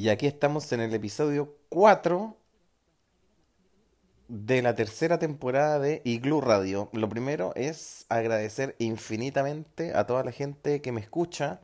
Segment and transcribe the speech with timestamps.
[0.00, 2.34] Y aquí estamos en el episodio 4
[4.28, 6.88] de la tercera temporada de Igloo Radio.
[6.94, 11.60] Lo primero es agradecer infinitamente a toda la gente que me escucha.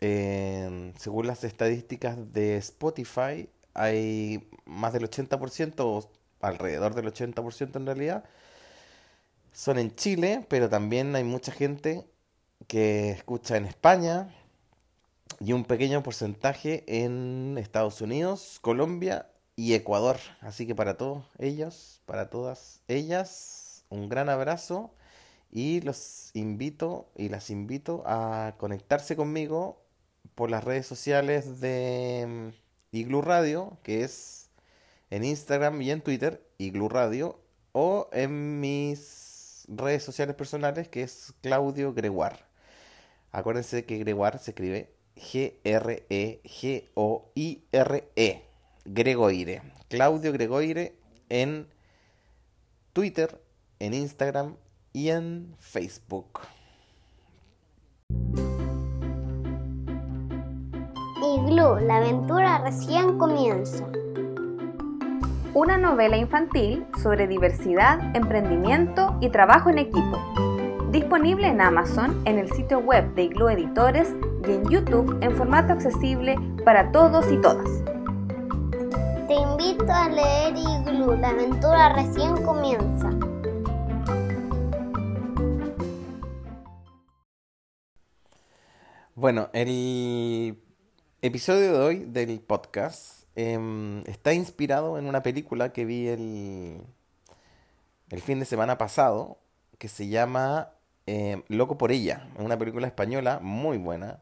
[0.00, 6.10] Eh, según las estadísticas de Spotify, hay más del 80%, o
[6.40, 8.24] alrededor del 80% en realidad,
[9.52, 12.04] son en Chile, pero también hay mucha gente
[12.66, 14.34] que escucha en España
[15.44, 20.18] y un pequeño porcentaje en Estados Unidos, Colombia y Ecuador.
[20.40, 24.94] Así que para todos ellos, para todas ellas, un gran abrazo
[25.50, 29.82] y los invito y las invito a conectarse conmigo
[30.36, 32.52] por las redes sociales de
[32.92, 34.48] mm, Iglu Radio, que es
[35.10, 37.40] en Instagram y en Twitter, Iglu Radio,
[37.72, 42.38] o en mis redes sociales personales, que es Claudio Gregoire.
[43.32, 46.42] Acuérdense que Gregoire se escribe G-R-E-G-O-I-R-E.
[48.84, 49.62] Gregoire.
[49.88, 50.94] Claudio Gregoire
[51.28, 51.66] en
[52.92, 53.40] Twitter,
[53.78, 54.56] en Instagram
[54.92, 56.40] y en Facebook.
[61.22, 63.86] Igloo, la aventura recién comienza.
[65.54, 70.51] Una novela infantil sobre diversidad, emprendimiento y trabajo en equipo.
[70.92, 74.10] Disponible en Amazon, en el sitio web de Igloo Editores
[74.46, 77.66] y en YouTube en formato accesible para todos y todas.
[79.26, 83.08] Te invito a leer Igloo, la aventura recién comienza.
[89.14, 90.62] Bueno, el
[91.22, 96.82] episodio de hoy del podcast em, está inspirado en una película que vi el,
[98.10, 99.38] el fin de semana pasado
[99.78, 100.74] que se llama
[101.06, 102.28] em, Loco por ella.
[102.38, 104.20] Una película española muy buena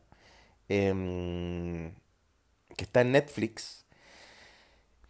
[0.69, 1.95] em,
[2.77, 3.87] que está en Netflix.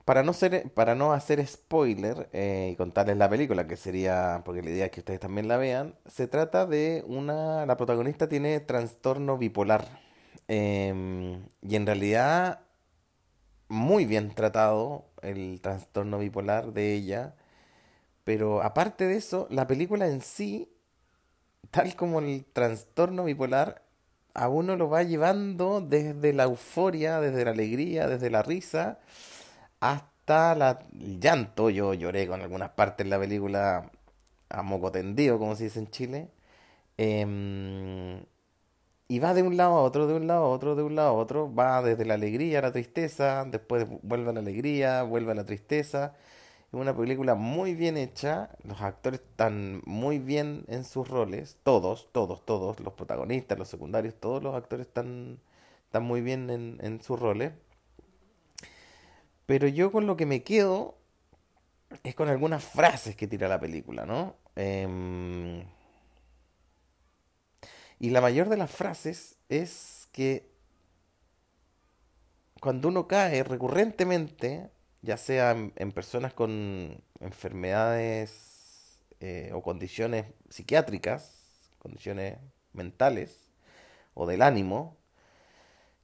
[0.04, 4.62] Para no, ser, para no hacer spoiler eh, y contarles la película, que sería, porque
[4.62, 8.58] la idea es que ustedes también la vean, se trata de una, la protagonista tiene
[8.60, 9.86] trastorno bipolar.
[10.48, 12.60] Em, y en realidad,
[13.68, 17.34] muy bien tratado el trastorno bipolar de ella.
[18.24, 20.72] Pero aparte de eso, la película en sí,
[21.70, 23.82] tal como el trastorno bipolar,
[24.34, 29.00] a uno lo va llevando desde la euforia, desde la alegría, desde la risa,
[29.80, 31.70] hasta la, el llanto.
[31.70, 33.90] Yo lloré con algunas partes de la película
[34.50, 36.28] a moco tendido, como se dice en Chile.
[36.98, 38.24] Em,
[39.08, 41.10] y va de un lado a otro, de un lado a otro, de un lado
[41.10, 41.52] a otro.
[41.54, 45.44] Va desde la alegría a la tristeza, después vuelve a la alegría, vuelve a la
[45.44, 46.14] tristeza.
[46.72, 52.08] Es una película muy bien hecha, los actores están muy bien en sus roles, todos,
[52.12, 55.40] todos, todos, los protagonistas, los secundarios, todos los actores están,
[55.86, 57.52] están muy bien en, en sus roles.
[59.46, 60.94] Pero yo con lo que me quedo
[62.04, 64.36] es con algunas frases que tira la película, ¿no?
[64.54, 65.64] Em,
[67.98, 70.48] y la mayor de las frases es que
[72.60, 74.70] cuando uno cae recurrentemente,
[75.02, 81.32] ya sea en, en personas con enfermedades eh, o condiciones psiquiátricas,
[81.78, 82.38] condiciones
[82.72, 83.36] mentales
[84.14, 84.96] o del ánimo,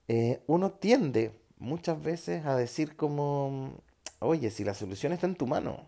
[0.09, 3.81] eh, uno tiende muchas veces a decir como,
[4.21, 5.85] oye, si la solución está en tu mano,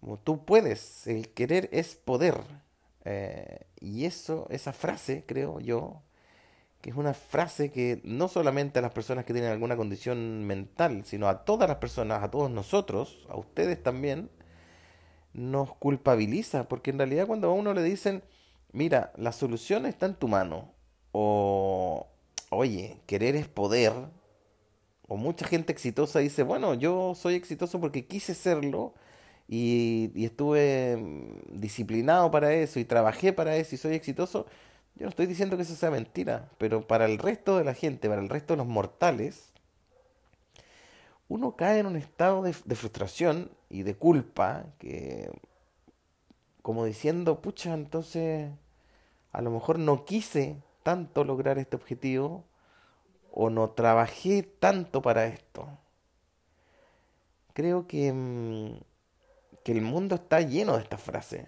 [0.00, 2.36] como tú puedes, el querer es poder.
[3.04, 6.02] Eh, y eso, esa frase, creo yo,
[6.80, 11.02] que es una frase que no solamente a las personas que tienen alguna condición mental,
[11.04, 14.30] sino a todas las personas, a todos nosotros, a ustedes también,
[15.32, 18.22] nos culpabiliza, porque en realidad cuando a uno le dicen,
[18.72, 20.72] mira, la solución está en tu mano,
[21.12, 22.06] o,
[22.50, 23.92] oye, querer es poder,
[25.08, 28.94] o mucha gente exitosa dice, bueno, yo soy exitoso porque quise serlo,
[29.48, 34.46] y, y estuve disciplinado para eso, y trabajé para eso, y soy exitoso,
[34.98, 38.08] yo no estoy diciendo que eso sea mentira, pero para el resto de la gente,
[38.08, 39.52] para el resto de los mortales,
[41.28, 45.30] uno cae en un estado de, frustración y de culpa que,
[46.62, 48.50] como diciendo, pucha, entonces
[49.30, 52.44] a lo mejor no quise tanto lograr este objetivo
[53.30, 55.68] o no trabajé tanto para esto.
[57.52, 58.80] Creo que, mm,
[59.62, 61.46] que el mundo está lleno de estas frases,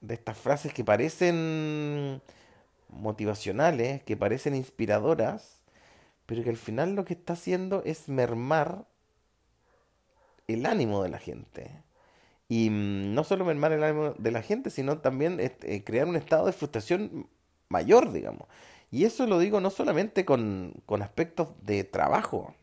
[0.00, 2.22] de estas frases que parecen
[2.92, 5.62] motivacionales, que parecen inspiradoras,
[6.26, 8.86] pero que al final lo que está haciendo es mermar
[10.48, 11.70] el ánimo de la gente.
[12.48, 16.16] Y mm, no solo mermar el ánimo de la gente, sino también este, crear un
[16.16, 17.28] estado de frustración
[17.68, 18.48] mayor, digamos.
[18.90, 22.54] Y eso lo digo no solamente con, con aspectos de trabajo,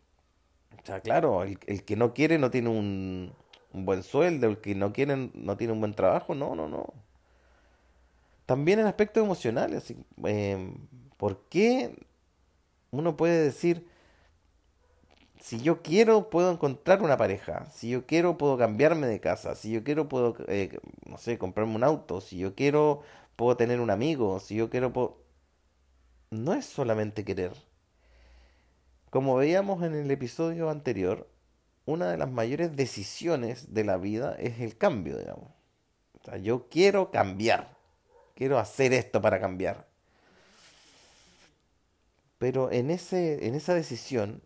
[0.82, 3.34] O sea, claro, el, el que no quiere no tiene un,
[3.74, 6.94] un buen sueldo, el que no quiere no tiene un buen trabajo, no, no, no.
[8.50, 10.74] También en aspectos emocionales, así, eh,
[11.18, 12.04] ¿por qué
[12.90, 13.88] uno puede decir,
[15.40, 19.72] si yo quiero puedo encontrar una pareja, si yo quiero puedo cambiarme de casa, si
[19.72, 23.04] yo quiero puedo, eh, no sé, comprarme un auto, si yo quiero
[23.36, 24.92] puedo tener un amigo, si yo quiero.
[26.32, 27.54] No es solamente querer.
[29.12, 31.30] Como veíamos en el episodio anterior,
[31.86, 35.52] una de las mayores decisiones de la vida es el cambio, digamos.
[36.20, 37.78] O sea, yo quiero cambiar,
[38.40, 39.88] quiero hacer esto para cambiar.
[42.40, 44.42] Pero en ese, en esa decisión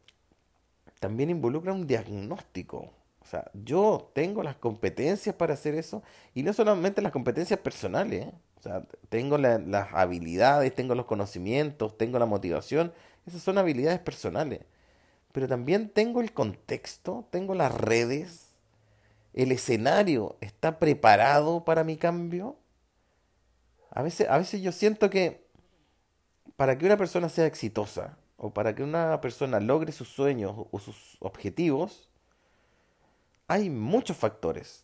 [1.00, 2.92] también involucra un diagnóstico.
[3.22, 6.04] O sea, yo tengo las competencias para hacer eso
[6.34, 8.28] y no solamente las competencias personales.
[8.28, 8.34] ¿eh?
[8.60, 12.94] O sea, tengo la- las habilidades, tengo los conocimientos, tengo la motivación.
[13.26, 14.62] Esas son habilidades personales.
[15.34, 18.48] Pero también tengo el contexto, tengo las redes,
[19.34, 22.58] el escenario está preparado para mi cambio.
[23.94, 25.46] A veces, a veces yo siento que
[26.56, 30.80] para que una persona sea exitosa o para que una persona logre sus sueños o
[30.80, 32.10] sus objetivos,
[33.48, 34.84] hay muchos factores.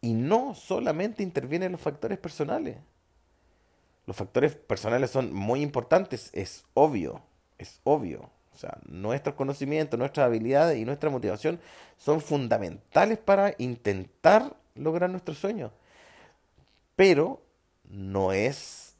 [0.00, 2.78] Y no solamente intervienen los factores personales.
[4.06, 7.22] Los factores personales son muy importantes, es obvio,
[7.58, 8.30] es obvio.
[8.52, 11.60] O sea, nuestros conocimientos, nuestras habilidades y nuestra motivación
[11.96, 15.70] son fundamentales para intentar lograr nuestros sueños.
[16.96, 17.40] Pero
[17.90, 18.94] no es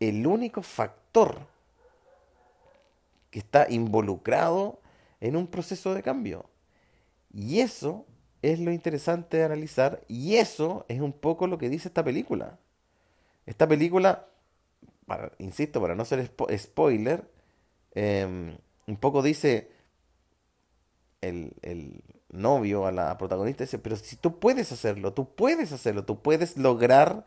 [0.00, 1.40] el único factor
[3.30, 4.80] que está involucrado
[5.20, 6.46] en un proceso de cambio.
[7.34, 8.06] Y eso
[8.42, 12.58] es lo interesante de analizar y eso es un poco lo que dice esta película.
[13.46, 14.28] Esta película,
[15.06, 17.30] para- insisto, para no ser spo- spoiler,
[17.94, 18.58] em,
[18.88, 19.70] un poco dice
[21.20, 26.04] el, el novio a la protagonista, dice, pero si tú puedes hacerlo, tú puedes hacerlo,
[26.04, 27.26] tú puedes lograr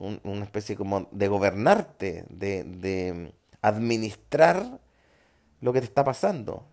[0.00, 4.80] un- una especie como de gobernarte, de, de administrar
[5.62, 6.66] lo que te está pasando.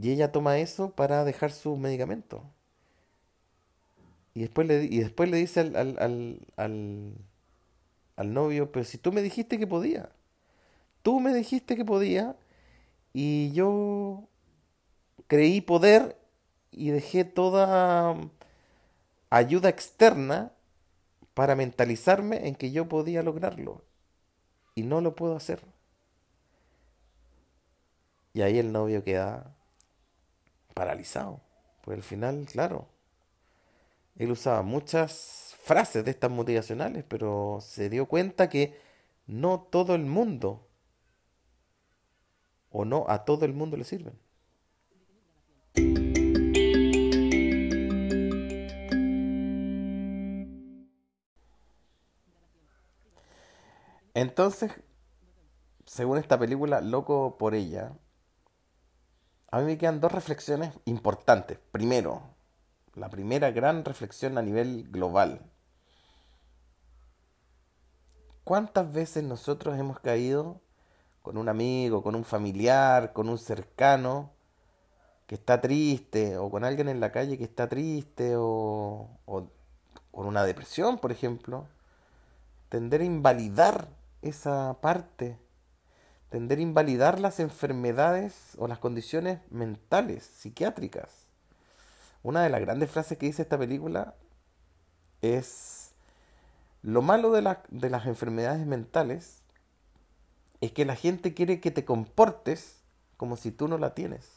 [0.00, 2.42] Y ella toma eso para dejar su medicamento.
[4.34, 5.98] Y después le, y después le dice al, al,
[6.56, 7.14] al,
[8.16, 10.10] al novio, pero si tú me dijiste que podía,
[11.02, 12.36] tú me dijiste que podía
[13.14, 14.28] y yo
[15.26, 16.16] creí poder
[16.70, 18.16] y dejé toda
[19.30, 20.52] ayuda externa
[21.38, 23.84] para mentalizarme en que yo podía lograrlo
[24.74, 25.64] y no lo puedo hacer.
[28.32, 29.56] Y ahí el novio queda
[30.74, 31.40] paralizado.
[31.84, 32.88] Pues al final, claro,
[34.16, 38.76] él usaba muchas frases de estas motivacionales, pero se dio cuenta que
[39.28, 40.66] no todo el mundo
[42.68, 44.18] o no a todo el mundo le sirven.
[54.20, 54.72] Entonces,
[55.86, 57.92] según esta película, Loco por ella,
[59.52, 61.60] a mí me quedan dos reflexiones importantes.
[61.70, 62.22] Primero,
[62.96, 65.48] la primera gran reflexión a nivel global.
[68.42, 70.62] ¿Cuántas veces nosotros hemos caído
[71.22, 74.32] con un amigo, con un familiar, con un cercano
[75.28, 80.42] que está triste, o con alguien en la calle que está triste, o, con una
[80.42, 81.68] depresión, por ejemplo?
[82.68, 85.38] Tender a invalidar esa parte,
[86.30, 91.26] tender a invalidar las enfermedades o las condiciones mentales, psiquiátricas.
[92.22, 94.14] Una de las grandes frases que dice esta película
[95.22, 95.92] es,
[96.82, 99.42] lo malo de, de las enfermedades mentales
[100.60, 102.78] es que la gente quiere que te comportes
[103.16, 104.28] como si tú no la tienes.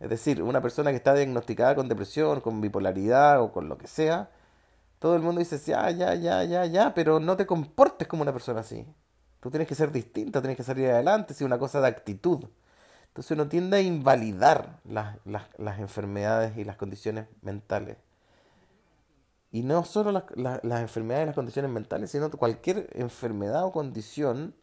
[0.00, 3.86] Es decir, una persona que está diagnosticada con depresión, con bipolaridad o con lo que
[3.86, 4.30] sea,
[5.02, 8.32] todo el mundo dice, ya, ya, ya, ya, ya, pero no te comportes como una
[8.32, 8.86] persona así.
[9.40, 12.44] Tú tienes que ser distinta, tienes que salir adelante, es una cosa de actitud.
[13.08, 17.98] Entonces uno tiende a invalidar las, las- enfermedades y las condiciones mentales.
[19.50, 24.54] Y no solo las, las- enfermedades y las condiciones mentales, sino cualquier enfermedad o condición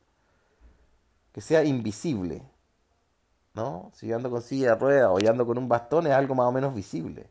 [1.33, 2.43] que sea invisible.
[3.53, 3.91] ¿No?
[3.93, 6.47] Si yo ando con silla de ruedas o ando con un bastón es algo más
[6.47, 7.29] o menos visible.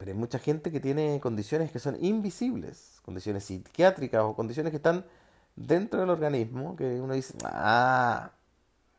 [0.00, 4.78] Pero hay mucha gente que tiene condiciones que son invisibles, condiciones psiquiátricas o condiciones que
[4.78, 5.04] están
[5.56, 8.30] dentro del organismo, que uno dice, ah,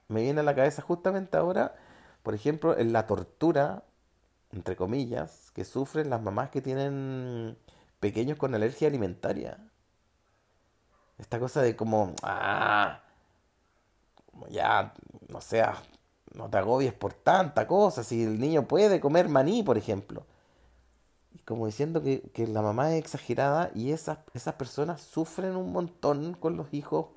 [0.10, 1.74] me viene a la cabeza justamente ahora,
[2.22, 3.84] por ejemplo, en la tortura,
[4.52, 7.58] entre comillas, que sufren las mamás que tienen
[8.00, 9.58] pequeños con alergia alimentaria.
[11.18, 13.02] Esta cosa de como, ah,
[14.28, 14.94] como ya,
[15.30, 15.64] no sé,
[16.36, 20.28] no te agobies por tanta cosa, si el niño puede comer maní, por ejemplo.
[21.52, 26.34] Como diciendo que, que la mamá es exagerada y esas, esas personas sufren un montón
[26.34, 27.08] con los hijos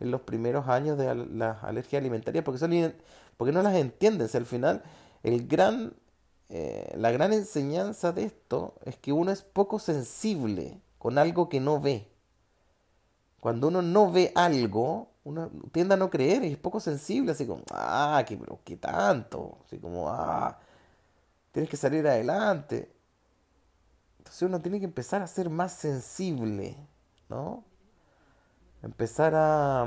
[0.00, 2.94] en los primeros años de las alergias alimentarias porque, son,
[3.36, 4.28] porque no las entienden.
[4.28, 4.82] Si al final
[5.22, 5.94] el gran,
[6.48, 11.60] eh, la gran enseñanza de esto es que uno es poco sensible con algo que
[11.60, 12.08] no ve.
[13.38, 17.46] Cuando uno no ve algo, uno tiende a no creer y es poco sensible, así
[17.46, 20.58] como, ah, qué, pero, qué tanto, así como, ah,
[21.52, 22.95] tienes que salir adelante.
[24.26, 26.76] Entonces uno tiene que empezar a ser más sensible,
[27.28, 27.62] ¿no?
[28.82, 29.82] Empezar a,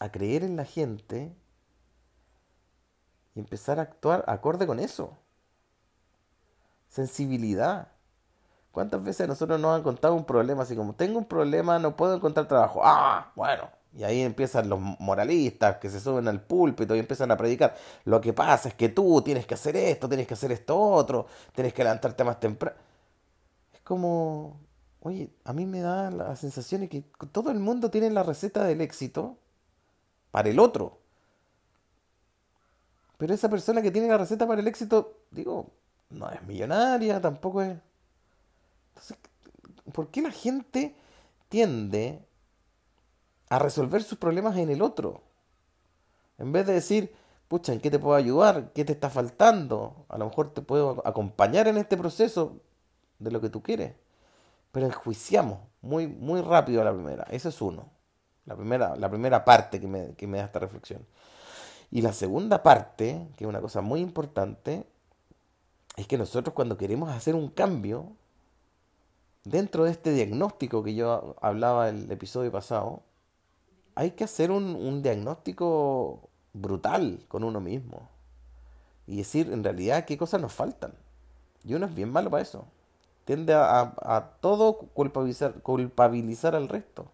[0.00, 1.32] a creer en la gente
[3.36, 5.16] y empezar a actuar acorde con eso.
[6.88, 7.92] Sensibilidad.
[8.72, 11.94] ¿Cuántas veces a nosotros nos han contado un problema así como, tengo un problema, no
[11.96, 12.80] puedo encontrar trabajo?
[12.82, 13.70] Ah, bueno.
[13.92, 17.76] Y ahí empiezan los moralistas que se suben al púlpito y empiezan a predicar.
[18.04, 21.26] Lo que pasa es que tú tienes que hacer esto, tienes que hacer esto otro,
[21.54, 22.76] tienes que levantarte más temprano.
[23.74, 24.60] Es como,
[25.00, 28.64] oye, a mí me da la sensación de que todo el mundo tiene la receta
[28.64, 29.36] del éxito
[30.30, 30.98] para el otro.
[33.18, 35.72] Pero esa persona que tiene la receta para el éxito, digo,
[36.10, 37.76] no es millonaria, tampoco es
[39.00, 39.16] entonces,
[39.92, 40.94] ¿por qué la gente
[41.48, 42.24] tiende
[43.50, 45.20] a resolver sus problemas en el otro?
[46.38, 47.14] En vez de decir,
[47.48, 48.72] pucha, ¿en qué te puedo ayudar?
[48.72, 50.06] ¿Qué te está faltando?
[50.08, 52.56] A lo mejor te puedo acompañar en este proceso
[53.18, 53.94] de lo que tú quieres.
[54.72, 57.24] Pero enjuiciamos muy, muy rápido a la primera.
[57.24, 57.90] Eso es uno.
[58.46, 61.04] La primera, la primera parte que me, que me da esta reflexión.
[61.90, 64.86] Y la segunda parte, que es una cosa muy importante,
[65.96, 68.12] es que nosotros cuando queremos hacer un cambio,
[69.44, 73.02] dentro de este diagnóstico que yo hablaba el episodio pasado,
[73.94, 78.08] hay que hacer un, diagnóstico brutal con uno mismo.
[79.06, 80.92] Y decir en realidad qué cosas nos faltan.
[81.64, 82.64] Y uno es bien malo para eso.
[83.24, 87.10] Tiende a, a, todo culpabilizar, culpabilizar al resto.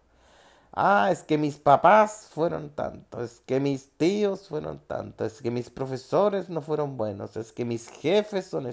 [0.71, 5.49] Ah, es que mis papás fueron tantos, es que mis tíos fueron tantos, es que
[5.49, 8.67] mis profesores no fueron buenos, es que mis jefes son...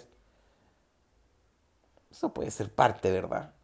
[2.10, 3.54] Eso puede ser parte, ¿verdad?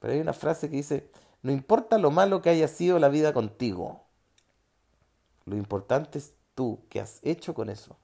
[0.00, 1.10] Pero hay una frase que dice,
[1.42, 4.02] no importa lo malo que haya sido la vida contigo,
[5.44, 7.96] lo importante es tú, qué has hecho con eso.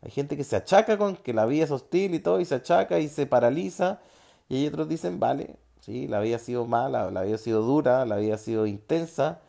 [0.00, 2.54] Hay gente que se achaca con que la vida es hostil y todo, y se
[2.56, 4.00] achaca y se paraliza,
[4.48, 7.62] y hay otros dicen, vale, sí, la vida ha sido mala, la vida ha sido
[7.62, 9.40] dura, la vida ha sido intensa,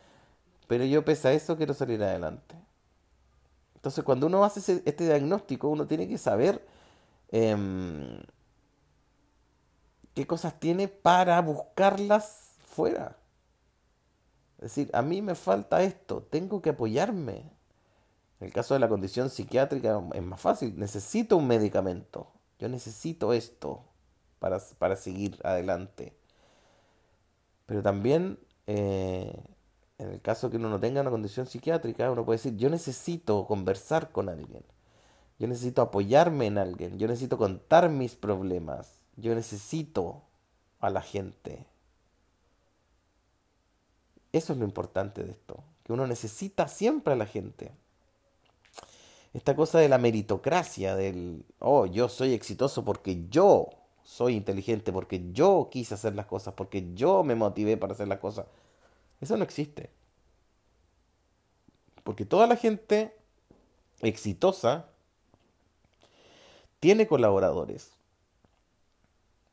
[0.68, 2.56] pero yo pese a eso quiero salir adelante.
[3.76, 6.68] Entonces cuando uno hace este diagnóstico, uno tiene que saber
[7.32, 8.20] em,
[10.14, 12.49] qué cosas tiene para buscarlas
[12.88, 17.52] Es decir, a mí me falta esto, tengo que apoyarme.
[18.40, 23.34] En el caso de la condición psiquiátrica es más fácil, necesito un medicamento, yo necesito
[23.34, 23.86] esto
[24.40, 26.18] para, para seguir adelante.
[27.66, 29.44] Pero también, eh,
[29.98, 33.46] en el caso que uno no tenga una condición psiquiátrica, uno puede decir, yo necesito
[33.46, 34.64] conversar con alguien,
[35.38, 40.24] yo necesito apoyarme en alguien, yo necesito contar mis problemas, yo necesito
[40.80, 41.69] a la gente.
[44.32, 47.72] Eso es lo importante de esto, que uno necesita siempre a la gente.
[49.34, 53.70] Esta cosa de la meritocracia, del, oh, yo soy exitoso porque yo
[54.04, 58.20] soy inteligente, porque yo quise hacer las cosas, porque yo me motivé para hacer las
[58.20, 58.48] cosas.
[59.22, 59.92] Eso no existe.
[62.04, 63.16] Porque toda la gente
[64.02, 64.88] exitosa
[66.80, 67.92] tiene colaboradores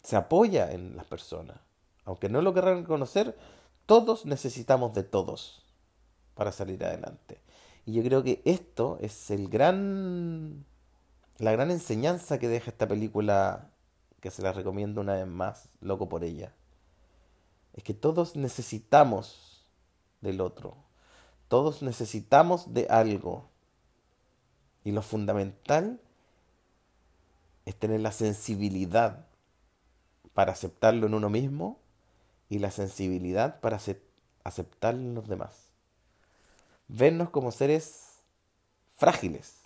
[0.06, 1.56] se apoya en las personas.
[2.04, 3.36] Aunque no lo querrán reconocer,
[3.86, 5.64] todos necesitamos de todos
[6.34, 7.40] para salir adelante.
[7.86, 10.66] Y yo creo que esto es el gran
[11.38, 13.70] la gran enseñanza que deja esta película
[14.20, 16.54] que se la recomiendo una vez más, loco por ella.
[17.74, 19.66] Es que todos necesitamos
[20.22, 20.76] del otro.
[21.48, 23.50] Todos necesitamos de algo.
[24.82, 26.00] Y lo fundamental
[27.66, 29.26] es tener la sensibilidad
[30.32, 31.78] para aceptarlo en uno mismo
[32.48, 33.80] y la sensibilidad para
[34.44, 35.68] aceptarlo en los demás.
[36.88, 38.20] Vernos como seres
[38.96, 39.56] frágiles,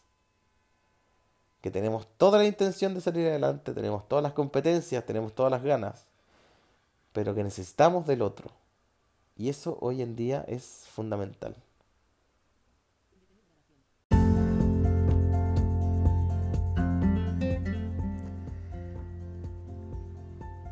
[1.61, 5.63] que tenemos toda la intención de salir adelante, tenemos todas las competencias, tenemos todas las
[5.63, 6.07] ganas,
[7.13, 8.51] pero que necesitamos del otro.
[9.37, 11.57] Y eso hoy en día es fundamental.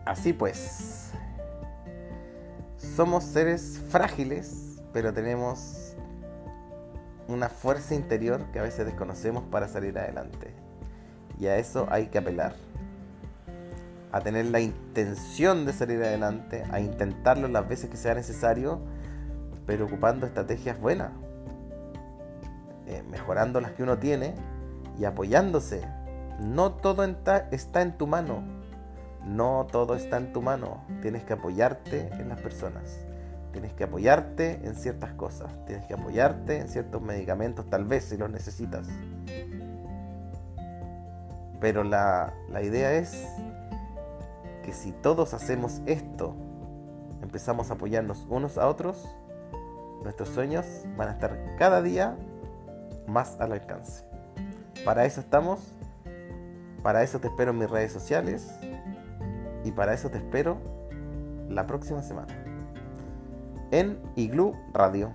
[0.06, 0.97] Así pues,
[2.98, 5.94] somos seres frágiles, pero tenemos
[7.28, 10.52] una fuerza interior que a veces desconocemos para salir adelante.
[11.38, 12.56] Y a eso hay que apelar.
[14.10, 18.80] A tener la intención de salir adelante, a intentarlo las veces que sea necesario,
[19.64, 21.12] pero ocupando estrategias buenas,
[22.88, 24.34] eh, mejorando las que uno tiene
[24.98, 25.86] y apoyándose.
[26.40, 28.57] No todo está en tu mano.
[29.28, 30.82] No todo está en tu mano.
[31.02, 32.98] Tienes que apoyarte en las personas.
[33.52, 35.52] Tienes que apoyarte en ciertas cosas.
[35.66, 38.86] Tienes que apoyarte en ciertos medicamentos, tal vez si los necesitas.
[41.60, 43.26] Pero la, la idea es
[44.64, 46.34] que si todos hacemos esto,
[47.20, 49.06] empezamos a apoyarnos unos a otros,
[50.04, 50.64] nuestros sueños
[50.96, 52.16] van a estar cada día
[53.06, 54.04] más al alcance.
[54.86, 55.60] Para eso estamos,
[56.82, 58.57] para eso te espero en mis redes sociales
[59.68, 60.58] y para eso te espero
[61.50, 62.34] la próxima semana
[63.70, 65.12] en Igloo Radio.